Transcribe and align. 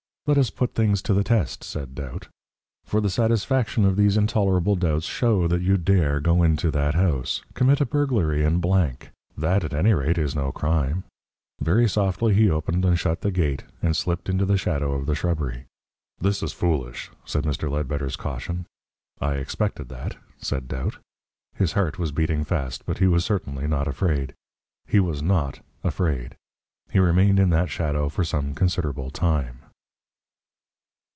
"Let 0.27 0.37
us 0.37 0.51
put 0.51 0.75
things 0.75 1.01
to 1.01 1.15
the 1.15 1.23
test," 1.23 1.63
said 1.63 1.95
Doubt. 1.95 2.27
"For 2.85 3.01
the 3.01 3.09
satisfaction 3.09 3.83
of 3.85 3.95
these 3.97 4.15
intolerable 4.17 4.75
doubts, 4.75 5.05
show 5.07 5.47
that 5.47 5.63
you 5.63 5.77
dare 5.77 6.19
go 6.21 6.43
into 6.43 6.69
that 6.71 6.93
house. 6.93 7.41
Commit 7.55 7.81
a 7.81 7.87
burglary 7.87 8.43
in 8.45 8.59
blank. 8.59 9.09
That, 9.35 9.63
at 9.63 9.73
any 9.73 9.93
rate, 9.95 10.19
is 10.19 10.35
no 10.35 10.51
crime." 10.51 11.03
Very 11.59 11.89
softly 11.89 12.35
he 12.35 12.49
opened 12.51 12.85
and 12.85 12.97
shut 12.99 13.21
the 13.21 13.31
gate 13.31 13.63
and 13.81 13.97
slipped 13.97 14.29
into 14.29 14.45
the 14.45 14.59
shadow 14.59 14.91
of 14.93 15.07
the 15.07 15.15
shrubbery. 15.15 15.65
"This 16.19 16.43
is 16.43 16.53
foolish," 16.53 17.09
said 17.25 17.43
Mr. 17.43 17.67
Ledbetter's 17.69 18.15
caution. 18.15 18.67
"I 19.19 19.33
expected 19.33 19.89
that," 19.89 20.17
said 20.37 20.67
Doubt. 20.67 20.97
His 21.55 21.71
heart 21.73 21.97
was 21.97 22.11
beating 22.13 22.43
fast, 22.43 22.85
but 22.85 22.99
he 22.99 23.07
was 23.07 23.25
certainly 23.25 23.67
not 23.67 23.87
afraid. 23.87 24.33
He 24.85 24.99
was 24.99 25.23
NOT 25.23 25.61
afraid. 25.83 26.35
He 26.91 26.99
remained 26.99 27.39
in 27.39 27.49
that 27.49 27.71
shadow 27.71 28.07
for 28.07 28.23
some 28.23 28.53
considerable 28.53 29.09
time. 29.09 29.57